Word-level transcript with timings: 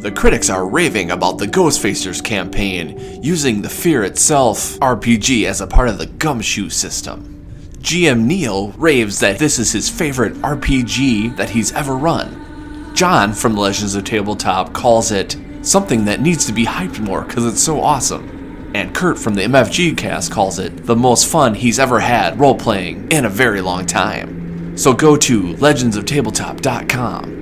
The 0.00 0.10
critics 0.10 0.48
are 0.48 0.66
raving 0.66 1.10
about 1.10 1.36
the 1.36 1.44
Ghostfacers 1.44 2.24
campaign, 2.24 3.22
using 3.22 3.60
the 3.60 3.68
Fear 3.68 4.04
Itself 4.04 4.78
RPG 4.78 5.44
as 5.44 5.60
a 5.60 5.66
part 5.66 5.90
of 5.90 5.98
the 5.98 6.06
Gumshoe 6.06 6.70
system. 6.70 7.44
GM 7.80 8.24
Neil 8.24 8.70
raves 8.78 9.20
that 9.20 9.38
this 9.38 9.58
is 9.58 9.72
his 9.72 9.90
favorite 9.90 10.32
RPG 10.36 11.36
that 11.36 11.50
he's 11.50 11.74
ever 11.74 11.98
run. 11.98 12.94
John 12.94 13.34
from 13.34 13.58
Legends 13.58 13.94
of 13.94 14.04
Tabletop 14.04 14.72
calls 14.72 15.12
it 15.12 15.36
something 15.60 16.06
that 16.06 16.22
needs 16.22 16.46
to 16.46 16.54
be 16.54 16.64
hyped 16.64 16.98
more 17.00 17.20
because 17.20 17.44
it's 17.44 17.62
so 17.62 17.82
awesome. 17.82 18.70
And 18.74 18.94
Kurt 18.94 19.18
from 19.18 19.34
the 19.34 19.42
MFG 19.42 19.98
cast 19.98 20.32
calls 20.32 20.58
it 20.58 20.86
the 20.86 20.96
most 20.96 21.26
fun 21.26 21.52
he's 21.52 21.78
ever 21.78 22.00
had 22.00 22.40
role 22.40 22.56
playing 22.56 23.12
in 23.12 23.26
a 23.26 23.28
very 23.30 23.60
long 23.60 23.84
time. 23.84 24.78
So 24.78 24.94
go 24.94 25.14
to 25.18 25.42
legendsoftabletop.com 25.42 27.39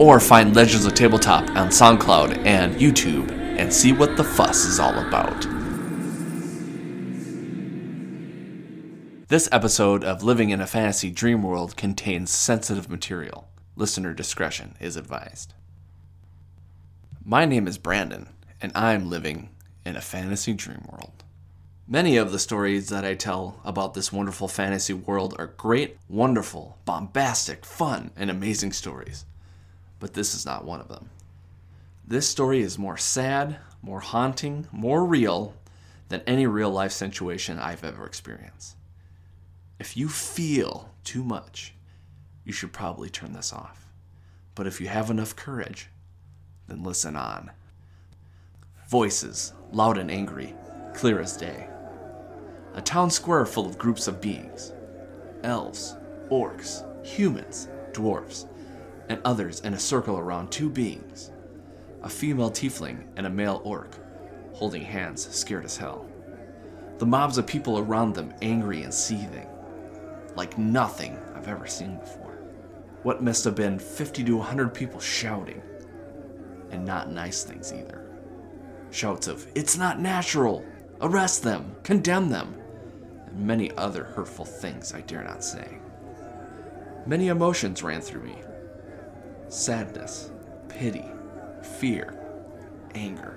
or 0.00 0.18
find 0.18 0.56
Legends 0.56 0.86
of 0.86 0.94
Tabletop 0.94 1.42
on 1.50 1.68
SoundCloud 1.68 2.46
and 2.46 2.74
YouTube 2.76 3.30
and 3.58 3.70
see 3.70 3.92
what 3.92 4.16
the 4.16 4.24
fuss 4.24 4.64
is 4.64 4.80
all 4.80 4.98
about. 4.98 5.46
This 9.28 9.46
episode 9.52 10.02
of 10.02 10.22
Living 10.22 10.48
in 10.48 10.60
a 10.62 10.66
Fantasy 10.66 11.10
Dream 11.10 11.42
World 11.42 11.76
contains 11.76 12.30
sensitive 12.30 12.88
material. 12.88 13.46
Listener 13.76 14.14
discretion 14.14 14.74
is 14.80 14.96
advised. 14.96 15.52
My 17.22 17.44
name 17.44 17.68
is 17.68 17.76
Brandon, 17.76 18.30
and 18.62 18.72
I'm 18.74 19.10
living 19.10 19.50
in 19.84 19.96
a 19.96 20.00
fantasy 20.00 20.54
dream 20.54 20.82
world. 20.90 21.24
Many 21.86 22.16
of 22.16 22.32
the 22.32 22.38
stories 22.38 22.88
that 22.88 23.04
I 23.04 23.14
tell 23.14 23.60
about 23.66 23.92
this 23.92 24.10
wonderful 24.10 24.48
fantasy 24.48 24.94
world 24.94 25.36
are 25.38 25.48
great, 25.58 25.98
wonderful, 26.08 26.78
bombastic, 26.86 27.66
fun, 27.66 28.12
and 28.16 28.30
amazing 28.30 28.72
stories 28.72 29.26
but 30.00 30.14
this 30.14 30.34
is 30.34 30.44
not 30.44 30.64
one 30.64 30.80
of 30.80 30.88
them. 30.88 31.10
This 32.06 32.28
story 32.28 32.60
is 32.62 32.78
more 32.78 32.96
sad, 32.96 33.58
more 33.82 34.00
haunting, 34.00 34.66
more 34.72 35.04
real 35.04 35.54
than 36.08 36.22
any 36.26 36.46
real 36.46 36.70
life 36.70 36.90
situation 36.90 37.58
I've 37.58 37.84
ever 37.84 38.04
experienced. 38.04 38.76
If 39.78 39.96
you 39.96 40.08
feel 40.08 40.92
too 41.04 41.22
much, 41.22 41.74
you 42.44 42.52
should 42.52 42.72
probably 42.72 43.08
turn 43.08 43.32
this 43.32 43.52
off. 43.52 43.86
But 44.54 44.66
if 44.66 44.80
you 44.80 44.88
have 44.88 45.08
enough 45.08 45.36
courage, 45.36 45.88
then 46.66 46.82
listen 46.82 47.14
on. 47.14 47.52
Voices, 48.88 49.52
loud 49.72 49.98
and 49.98 50.10
angry, 50.10 50.54
clear 50.94 51.20
as 51.20 51.36
day. 51.36 51.68
A 52.74 52.82
town 52.82 53.10
square 53.10 53.46
full 53.46 53.66
of 53.66 53.78
groups 53.78 54.08
of 54.08 54.20
beings 54.20 54.72
elves, 55.42 55.96
orcs, 56.30 56.84
humans, 57.06 57.68
dwarfs, 57.92 58.46
and 59.10 59.20
others 59.24 59.60
in 59.60 59.74
a 59.74 59.78
circle 59.78 60.18
around 60.18 60.50
two 60.50 60.70
beings 60.70 61.32
a 62.02 62.08
female 62.08 62.50
tiefling 62.50 63.04
and 63.16 63.26
a 63.26 63.30
male 63.30 63.60
orc, 63.62 63.94
holding 64.54 64.80
hands, 64.80 65.28
scared 65.36 65.66
as 65.66 65.76
hell. 65.76 66.06
The 66.96 67.04
mobs 67.04 67.36
of 67.36 67.46
people 67.46 67.78
around 67.78 68.14
them 68.14 68.32
angry 68.40 68.84
and 68.84 68.94
seething, 68.94 69.46
like 70.34 70.56
nothing 70.56 71.18
I've 71.34 71.48
ever 71.48 71.66
seen 71.66 71.98
before. 71.98 72.38
What 73.02 73.22
must 73.22 73.44
have 73.44 73.54
been 73.54 73.78
50 73.78 74.24
to 74.24 74.36
100 74.38 74.72
people 74.72 74.98
shouting, 74.98 75.60
and 76.70 76.86
not 76.86 77.10
nice 77.10 77.44
things 77.44 77.70
either. 77.70 78.10
Shouts 78.90 79.28
of, 79.28 79.46
It's 79.54 79.76
not 79.76 80.00
natural! 80.00 80.64
Arrest 81.02 81.42
them! 81.42 81.76
Condemn 81.82 82.30
them! 82.30 82.54
And 83.26 83.46
many 83.46 83.70
other 83.72 84.04
hurtful 84.04 84.46
things 84.46 84.94
I 84.94 85.02
dare 85.02 85.24
not 85.24 85.44
say. 85.44 85.80
Many 87.04 87.28
emotions 87.28 87.82
ran 87.82 88.00
through 88.00 88.22
me, 88.22 88.38
sadness, 89.50 90.30
pity, 90.68 91.04
fear, 91.60 92.16
anger. 92.94 93.36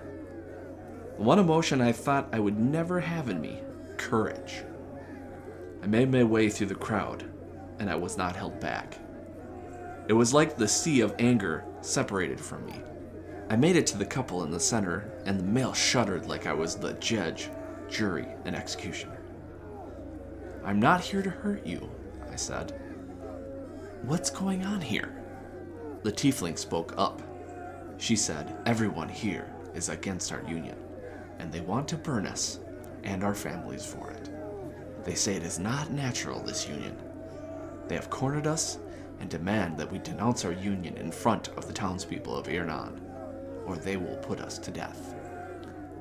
The 1.17 1.23
one 1.23 1.39
emotion 1.39 1.81
I 1.81 1.91
thought 1.91 2.29
I 2.31 2.39
would 2.39 2.59
never 2.59 2.99
have 2.99 3.29
in 3.29 3.41
me 3.41 3.61
courage. 3.97 4.63
I 5.81 5.87
made 5.87 6.11
my 6.11 6.23
way 6.23 6.49
through 6.49 6.67
the 6.67 6.75
crowd, 6.75 7.25
and 7.79 7.89
I 7.89 7.95
was 7.95 8.15
not 8.15 8.35
held 8.35 8.59
back. 8.59 8.97
It 10.07 10.13
was 10.13 10.35
like 10.35 10.55
the 10.55 10.67
sea 10.67 11.01
of 11.01 11.15
anger 11.17 11.65
separated 11.81 12.39
from 12.39 12.63
me. 12.67 12.75
I 13.49 13.55
made 13.55 13.75
it 13.75 13.87
to 13.87 13.97
the 13.97 14.05
couple 14.05 14.43
in 14.43 14.51
the 14.51 14.59
center, 14.59 15.11
and 15.25 15.39
the 15.39 15.43
male 15.43 15.73
shuddered 15.73 16.27
like 16.27 16.45
I 16.45 16.53
was 16.53 16.75
the 16.75 16.93
judge, 16.93 17.49
jury, 17.89 18.27
and 18.45 18.55
executioner. 18.55 19.19
I'm 20.63 20.79
not 20.79 21.01
here 21.01 21.23
to 21.23 21.29
hurt 21.29 21.65
you, 21.65 21.89
I 22.31 22.35
said. 22.35 22.79
What's 24.03 24.29
going 24.29 24.63
on 24.63 24.79
here? 24.79 25.22
The 26.03 26.11
tiefling 26.11 26.57
spoke 26.57 26.93
up. 26.97 27.21
She 27.97 28.17
said, 28.17 28.57
Everyone 28.65 29.07
here 29.07 29.53
is 29.73 29.87
against 29.87 30.33
our 30.33 30.43
union, 30.43 30.75
and 31.39 31.49
they 31.49 31.61
want 31.61 31.87
to 31.87 31.97
burn 31.97 32.27
us 32.27 32.59
and 33.05 33.23
our 33.23 33.33
families 33.33 33.85
for 33.85 34.11
it. 34.11 34.29
They 35.05 35.15
say 35.15 35.35
it 35.35 35.43
is 35.43 35.59
not 35.59 35.91
natural, 35.91 36.41
this 36.41 36.67
union. 36.67 36.97
They 37.87 37.95
have 37.95 38.09
cornered 38.09 38.47
us 38.47 38.79
and 39.21 39.29
demand 39.29 39.77
that 39.77 39.89
we 39.89 39.99
denounce 39.99 40.43
our 40.43 40.51
union 40.51 40.97
in 40.97 41.09
front 41.09 41.47
of 41.55 41.67
the 41.67 41.73
townspeople 41.73 42.35
of 42.35 42.49
Irnan, 42.49 43.01
or 43.65 43.77
they 43.77 43.95
will 43.95 44.17
put 44.17 44.41
us 44.41 44.57
to 44.59 44.71
death. 44.71 45.15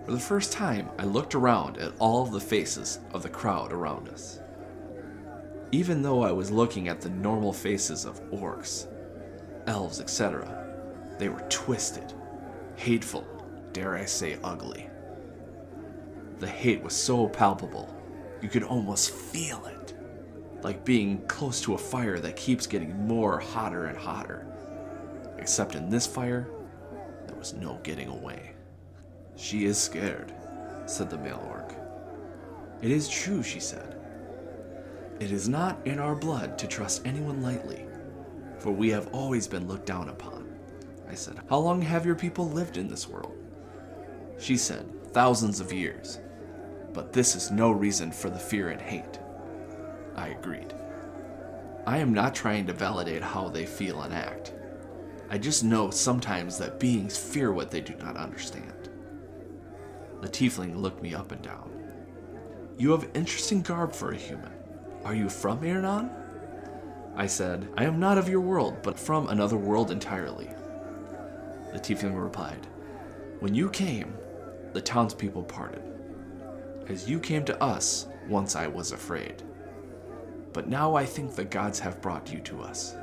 For 0.05 0.11
the 0.11 0.19
first 0.19 0.53
time, 0.53 0.91
I 0.99 1.05
looked 1.05 1.37
around 1.37 1.79
at 1.79 1.93
all 2.01 2.27
the 2.27 2.41
faces 2.41 2.99
of 3.13 3.23
the 3.23 3.29
crowd 3.29 3.73
around 3.73 4.09
us. 4.09 4.41
Even 5.71 6.03
though 6.03 6.23
I 6.23 6.33
was 6.33 6.51
looking 6.51 6.89
at 6.89 7.01
the 7.01 7.11
normal 7.11 7.53
faces 7.53 8.05
of 8.05 8.21
orcs, 8.31 8.89
elves, 9.67 10.01
etc. 10.01 10.63
They 11.19 11.29
were 11.29 11.45
twisted, 11.49 12.13
hateful, 12.77 13.27
dare 13.73 13.97
I 13.97 14.05
say 14.05 14.39
ugly. 14.43 14.89
The 16.39 16.49
hate 16.49 16.83
was 16.83 16.95
so 16.95 17.29
palpable, 17.29 17.95
you 18.41 18.49
could 18.49 18.65
almost 18.65 19.11
feel 19.11 19.65
it. 19.67 19.95
Like 20.63 20.85
being 20.85 21.25
close 21.27 21.61
to 21.63 21.75
a 21.75 21.79
fire 21.79 22.19
that 22.19 22.37
keeps 22.37 22.67
getting 22.67 23.07
more 23.07 23.39
hotter 23.39 23.87
and 23.87 23.97
hotter. 23.97 24.47
Except 25.39 25.75
in 25.75 25.91
this 25.91 26.07
fire, 26.07 26.49
there 27.27 27.37
was 27.37 27.55
no 27.55 27.79
getting 27.83 28.09
away. 28.09 28.53
She 29.37 29.65
is 29.65 29.79
scared, 29.81 30.33
said 30.87 31.11
the 31.11 31.19
male 31.19 31.45
orc. 31.49 31.75
It 32.81 32.91
is 32.91 33.09
true, 33.09 33.43
she 33.43 33.61
said. 33.61 33.97
It 35.21 35.31
is 35.31 35.49
not 35.49 35.79
in 35.85 35.99
our 35.99 36.17
blood 36.17 36.59
to 36.59 36.67
trust 36.67 37.07
anyone 37.07 37.43
lightly 37.43 37.87
for 38.63 38.71
we 38.71 38.91
have 38.91 39.09
always 39.13 39.49
been 39.49 39.67
looked 39.67 39.87
down 39.87 40.09
upon. 40.09 40.49
I 41.09 41.15
said, 41.15 41.41
How 41.51 41.59
long 41.59 41.83
have 41.83 42.07
your 42.07 42.15
people 42.15 42.49
lived 42.49 42.77
in 42.77 42.87
this 42.87 43.09
world? 43.09 43.37
She 44.39 44.57
said, 44.57 44.87
Thousands 45.13 45.59
of 45.59 45.73
years. 45.73 46.21
But 46.93 47.13
this 47.13 47.35
is 47.35 47.51
no 47.51 47.73
reason 47.73 48.13
for 48.13 48.31
the 48.31 48.39
fear 48.39 48.69
and 48.69 48.81
hate. 48.81 49.19
I 50.15 50.29
agreed. 50.29 50.73
I 51.87 51.99
am 51.99 52.15
not 52.15 52.37
trying 52.37 52.67
to 52.67 52.73
validate 52.73 53.23
how 53.23 53.49
they 53.49 53.67
feel 53.67 54.03
and 54.03 54.15
act. 54.15 54.53
I 55.29 55.39
just 55.39 55.65
know 55.65 55.91
sometimes 55.91 56.57
that 56.59 56.79
beings 56.79 57.17
fear 57.17 57.53
what 57.53 57.71
they 57.71 57.81
do 57.81 57.95
not 57.97 58.17
understand. 58.17 58.91
The 60.21 60.29
tiefling 60.29 60.77
looked 60.77 61.03
me 61.03 61.15
up 61.15 61.33
and 61.33 61.43
down. 61.43 61.71
You 62.79 62.93
have 62.93 63.11
interesting 63.15 63.63
garb 63.63 63.93
for 63.93 64.13
a 64.13 64.17
human. 64.17 64.53
Are 65.05 65.15
you 65.15 65.29
from 65.29 65.65
Irnan? 65.65 66.11
I 67.15 67.27
said, 67.27 67.69
I 67.77 67.85
am 67.85 68.01
not 68.01 68.19
of 68.19 68.29
your 68.29 68.41
world, 68.41 68.79
but 68.83 68.99
from 68.99 69.29
another 69.29 69.57
world 69.57 69.91
entirely. 69.91 70.51
The 71.73 71.79
tiefling 71.79 72.21
replied, 72.21 72.67
When 73.41 73.55
you 73.55 73.69
came, 73.69 74.15
the 74.73 74.81
townspeople 74.81 75.45
parted. 75.45 75.83
As 76.89 77.09
you 77.09 77.21
came 77.21 77.45
to 77.45 77.63
us, 77.63 78.07
once 78.29 78.57
I 78.57 78.67
was 78.67 78.93
afraid. 78.93 79.43
But 80.53 80.69
now 80.69 80.95
I 80.95 81.05
think 81.05 81.35
the 81.35 81.45
gods 81.45 81.79
have 81.81 82.01
brought 82.01 82.33
you 82.33 82.41
to 82.41 82.63
us, 82.63 82.97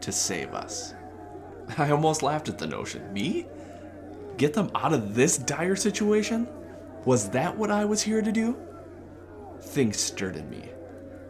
to 0.00 0.12
save 0.12 0.54
us. 0.54 0.94
I 1.78 1.90
almost 1.90 2.22
laughed 2.22 2.48
at 2.48 2.58
the 2.58 2.66
notion. 2.66 3.12
Me? 3.12 3.46
Get 4.36 4.54
them 4.54 4.70
out 4.74 4.92
of 4.92 5.14
this 5.14 5.38
dire 5.38 5.76
situation? 5.76 6.46
Was 7.04 7.30
that 7.30 7.56
what 7.56 7.70
I 7.70 7.84
was 7.84 8.02
here 8.02 8.22
to 8.22 8.32
do? 8.32 8.56
Things 9.60 9.96
stirred 9.98 10.36
in 10.36 10.48
me 10.50 10.70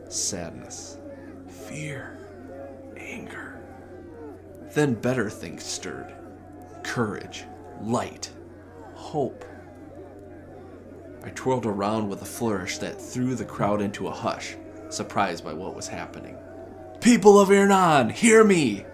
sadness, 0.09 0.99
fear. 1.49 2.26
Then 4.77 4.93
better 4.93 5.31
things 5.31 5.65
stirred 5.65 6.13
courage, 6.83 7.45
light, 7.81 8.31
hope. 8.93 9.43
I 11.25 11.31
twirled 11.31 11.65
around 11.65 12.11
with 12.11 12.21
a 12.21 12.27
flourish 12.27 12.77
that 12.79 13.01
threw 13.01 13.35
the 13.35 13.45
crowd 13.47 13.81
into 13.81 14.07
a 14.07 14.13
hush, 14.13 14.55
surprised 14.91 15.43
by 15.43 15.55
what 15.55 15.75
was 15.75 15.89
happening. 15.89 16.37
People 17.01 17.41
of 17.41 17.51
Irnan, 17.51 18.11
hear 18.11 18.45
me! 18.45 18.85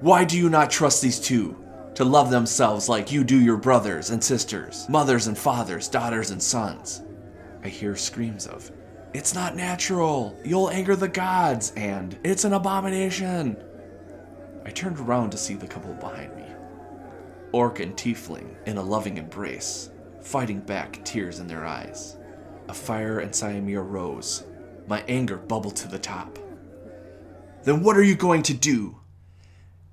Why 0.00 0.24
do 0.24 0.38
you 0.38 0.48
not 0.48 0.70
trust 0.70 1.02
these 1.02 1.20
two? 1.20 1.62
To 1.96 2.04
love 2.04 2.30
themselves 2.30 2.88
like 2.88 3.12
you 3.12 3.22
do 3.22 3.38
your 3.38 3.58
brothers 3.58 4.08
and 4.08 4.24
sisters, 4.24 4.86
mothers 4.88 5.26
and 5.26 5.36
fathers, 5.36 5.88
daughters 5.88 6.30
and 6.30 6.42
sons. 6.42 7.02
I 7.62 7.68
hear 7.68 7.96
screams 7.96 8.46
of, 8.46 8.72
it's 9.12 9.34
not 9.34 9.56
natural. 9.56 10.40
You'll 10.42 10.70
anger 10.70 10.96
the 10.96 11.06
gods, 11.06 11.74
and 11.76 12.18
it's 12.24 12.44
an 12.44 12.54
abomination. 12.54 13.58
I 14.66 14.70
turned 14.70 14.98
around 14.98 15.30
to 15.30 15.38
see 15.38 15.54
the 15.54 15.68
couple 15.68 15.94
behind 15.94 16.34
me. 16.34 16.42
orc 17.52 17.78
and 17.78 17.96
tiefling 17.96 18.56
in 18.66 18.78
a 18.78 18.82
loving 18.82 19.16
embrace, 19.16 19.90
fighting 20.20 20.58
back 20.58 21.04
tears 21.04 21.38
in 21.38 21.46
their 21.46 21.64
eyes. 21.64 22.16
A 22.68 22.74
fire 22.74 23.20
inside 23.20 23.62
me 23.62 23.76
arose. 23.76 24.42
My 24.88 25.04
anger 25.06 25.36
bubbled 25.36 25.76
to 25.76 25.88
the 25.88 26.00
top. 26.00 26.40
Then 27.62 27.84
what 27.84 27.96
are 27.96 28.02
you 28.02 28.16
going 28.16 28.42
to 28.42 28.54
do? 28.54 28.98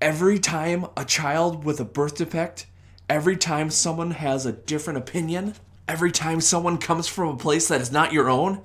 Every 0.02 0.40
time 0.40 0.88
a 0.98 1.06
child 1.06 1.64
with 1.64 1.80
a 1.80 1.86
birth 1.86 2.18
defect, 2.18 2.66
every 3.08 3.38
time 3.38 3.70
someone 3.70 4.12
has 4.12 4.48
a 4.48 4.52
different 4.52 4.98
opinion, 4.98 5.54
every 5.88 6.12
time 6.12 6.42
someone 6.42 6.80
comes 6.80 7.08
from 7.08 7.30
a 7.30 7.38
place 7.38 7.68
that 7.68 7.80
is 7.80 7.92
not 7.92 8.12
your 8.12 8.28
own, 8.28 8.62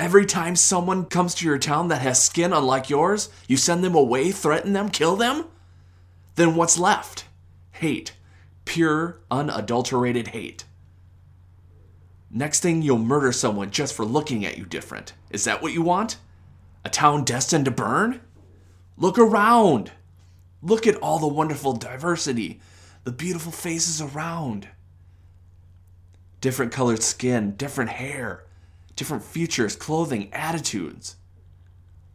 every 0.00 0.24
time 0.24 0.56
someone 0.56 1.04
comes 1.04 1.34
to 1.34 1.46
your 1.46 1.58
town 1.58 1.88
that 1.88 2.00
has 2.00 2.22
skin 2.22 2.52
unlike 2.54 2.88
yours, 2.88 3.28
you 3.46 3.56
send 3.56 3.84
them 3.84 3.94
away, 3.94 4.32
threaten 4.32 4.72
them, 4.72 4.88
kill 4.88 5.14
them? 5.14 5.44
Then 6.36 6.56
what's 6.56 6.78
left? 6.78 7.26
Hate. 7.72 8.14
Pure, 8.64 9.20
unadulterated 9.30 10.28
hate. 10.28 10.64
Next 12.30 12.60
thing, 12.60 12.80
you'll 12.80 12.98
murder 12.98 13.30
someone 13.30 13.70
just 13.70 13.94
for 13.94 14.04
looking 14.04 14.44
at 14.44 14.56
you 14.56 14.64
different. 14.64 15.12
Is 15.30 15.44
that 15.44 15.60
what 15.60 15.72
you 15.72 15.82
want? 15.82 16.16
A 16.84 16.88
town 16.88 17.24
destined 17.24 17.66
to 17.66 17.70
burn? 17.70 18.20
Look 18.96 19.18
around. 19.18 19.92
Look 20.62 20.86
at 20.86 20.96
all 20.96 21.18
the 21.18 21.26
wonderful 21.26 21.74
diversity, 21.74 22.60
the 23.04 23.12
beautiful 23.12 23.52
faces 23.52 24.00
around. 24.00 24.68
Different 26.40 26.72
colored 26.72 27.02
skin, 27.02 27.56
different 27.56 27.90
hair, 27.90 28.44
different 29.00 29.24
futures, 29.24 29.76
clothing, 29.76 30.28
attitudes. 30.30 31.16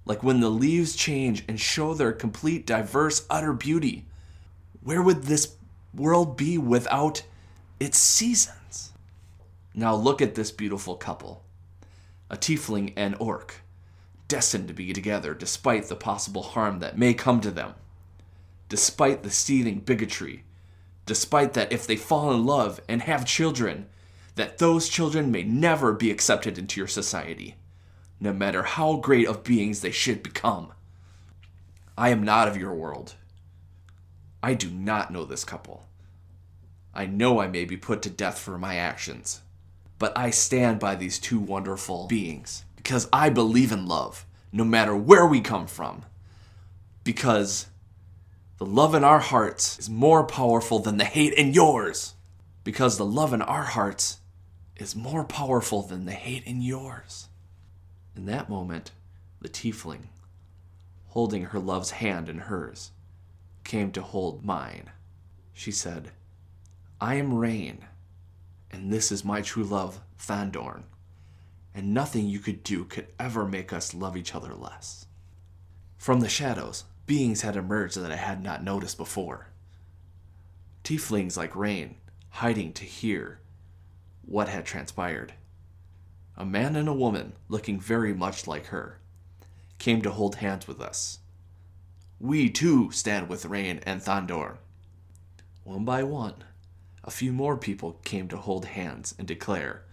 Like 0.06 0.22
when 0.22 0.40
the 0.40 0.52
leaves 0.52 0.96
change 0.96 1.44
and 1.48 1.60
show 1.60 1.96
their 1.96 2.14
complete, 2.14 2.68
diverse, 2.68 3.26
utter 3.28 3.54
beauty. 3.54 4.06
Where 4.84 5.02
would 5.02 5.24
this 5.24 5.56
world 5.96 6.38
be 6.38 6.60
without 6.60 7.24
its 7.80 7.98
seasons? 7.98 8.94
Now 9.74 9.96
look 9.96 10.22
at 10.22 10.36
this 10.36 10.52
beautiful 10.52 10.96
couple 10.96 11.44
a 12.30 12.38
tiefling 12.38 12.94
and 12.96 13.16
orc, 13.20 13.62
destined 14.28 14.68
to 14.68 14.74
be 14.76 14.94
together 14.94 15.34
despite 15.34 15.86
the 15.86 15.96
possible 15.96 16.44
harm 16.44 16.78
that 16.80 17.00
may 17.00 17.16
come 17.16 17.42
to 17.42 17.50
them, 17.50 17.74
despite 18.70 19.24
the 19.24 19.32
seething 19.32 19.80
bigotry, 19.80 20.44
despite 21.08 21.54
that 21.54 21.72
if 21.72 21.88
they 21.88 21.96
fall 21.96 22.32
in 22.32 22.46
love 22.46 22.80
and 22.88 23.02
have 23.02 23.26
children, 23.26 23.88
that 24.36 24.58
those 24.58 24.90
children 24.90 25.32
may 25.32 25.44
never 25.44 25.94
be 25.94 26.12
accepted 26.12 26.58
into 26.58 26.80
your 26.80 26.88
society, 26.88 27.56
no 28.20 28.34
matter 28.34 28.64
how 28.64 28.98
great 28.98 29.28
of 29.28 29.44
beings 29.44 29.82
they 29.82 29.92
should 29.92 30.22
become. 30.22 30.72
I 31.98 32.10
am 32.10 32.24
not 32.24 32.48
of 32.48 32.58
your 32.58 32.74
world. 32.74 33.16
I 34.44 34.54
do 34.54 34.70
not 34.70 35.12
know 35.12 35.26
this 35.26 35.46
couple. 35.46 35.88
I 36.94 37.06
know 37.06 37.40
I 37.40 37.48
may 37.48 37.66
be 37.66 37.78
put 37.78 38.02
to 38.04 38.10
death 38.10 38.40
for 38.40 38.58
my 38.58 38.76
actions, 38.76 39.42
but 39.98 40.18
I 40.18 40.30
stand 40.30 40.80
by 40.80 40.96
these 40.96 41.20
two 41.20 41.40
wonderful 41.40 42.08
beings 42.08 42.64
because 42.76 43.10
I 43.12 43.30
believe 43.30 43.72
in 43.72 43.88
love, 43.88 44.26
no 44.52 44.64
matter 44.64 44.96
where 44.96 45.26
we 45.26 45.42
come 45.42 45.68
from. 45.68 46.04
Because 47.04 47.68
the 48.58 48.66
love 48.66 48.94
in 48.96 49.04
our 49.04 49.20
hearts 49.20 49.80
is 49.80 49.90
more 49.90 50.24
powerful 50.24 50.80
than 50.80 50.98
the 50.98 51.06
hate 51.06 51.34
in 51.34 51.54
yours. 51.54 52.14
Because 52.64 52.98
the 52.98 53.06
love 53.06 53.34
in 53.34 53.42
our 53.42 53.64
hearts 53.64 54.20
is 54.78 54.96
more 54.96 55.24
powerful 55.24 55.82
than 55.82 56.06
the 56.06 56.12
hate 56.12 56.44
in 56.46 56.62
yours. 56.62 57.30
In 58.16 58.26
that 58.26 58.50
moment, 58.50 58.92
the 59.42 59.50
tiefling, 59.50 60.08
holding 61.08 61.46
her 61.46 61.60
love's 61.60 61.92
hand 61.92 62.30
in 62.30 62.40
hers, 62.40 62.92
came 63.64 63.92
to 63.92 64.02
hold 64.02 64.46
mine. 64.46 64.92
She 65.54 65.72
said, 65.72 66.12
I 67.00 67.16
am 67.16 67.34
Rainn, 67.34 67.80
and 68.72 68.92
this 68.92 69.12
is 69.12 69.24
my 69.26 69.42
true 69.42 69.64
love, 69.64 70.02
Thondorn, 70.20 70.84
and 71.74 71.94
nothing 71.94 72.28
you 72.28 72.40
could 72.40 72.64
do 72.64 72.86
could 72.86 73.08
ever 73.20 73.46
make 73.46 73.72
us 73.72 73.94
love 73.94 74.18
each 74.18 74.36
other 74.36 74.54
less. 74.54 75.08
From 75.98 76.20
the 76.20 76.30
shadows, 76.30 76.86
beings 77.06 77.42
had 77.42 77.56
emerged 77.56 77.98
that 77.98 78.12
I 78.12 78.18
had 78.18 78.44
not 78.44 78.64
noticed 78.64 78.98
before. 78.98 79.48
Tieflings 80.84 81.38
like 81.38 81.54
Rainn, 81.54 81.96
hiding 82.30 82.74
to 82.74 82.84
hear 82.84 83.40
what 84.26 84.50
had 84.50 84.66
transpired. 84.66 85.34
A 86.38 86.46
man 86.46 86.76
and 86.76 86.88
a 86.88 86.94
woman, 86.94 87.34
looking 87.48 87.80
very 87.80 88.14
much 88.14 88.48
like 88.48 88.68
her, 88.68 89.00
came 89.78 90.02
to 90.02 90.12
hold 90.12 90.36
hands 90.36 90.68
with 90.68 90.82
us. 90.82 91.20
We 92.20 92.50
too 92.50 92.92
stand 92.92 93.30
with 93.30 93.46
Rainn 93.46 93.82
and 93.86 94.02
Thondorn. 94.02 94.58
One 95.64 95.86
by 95.86 96.04
one, 96.04 96.44
a 97.04 97.12
few 97.12 97.32
more 97.32 97.58
people 97.58 98.00
came 98.04 98.28
to 98.30 98.38
hold 98.38 98.66
hands 98.66 99.16
and 99.18 99.28
declare, 99.28 99.84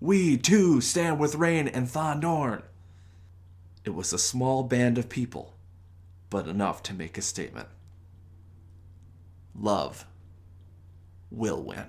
We 0.00 0.36
too 0.36 0.80
stand 0.80 1.18
with 1.18 1.36
Rainn 1.36 1.70
and 1.72 1.88
Thondorn. 1.88 2.62
It 3.84 3.90
was 3.90 4.12
a 4.12 4.18
small 4.18 4.62
band 4.62 4.96
of 4.96 5.08
people, 5.08 5.54
but 6.30 6.46
enough 6.46 6.82
to 6.84 6.94
make 6.94 7.18
a 7.18 7.22
statement. 7.22 7.68
Love 9.54 10.06
will 11.30 11.62
win. 11.62 11.86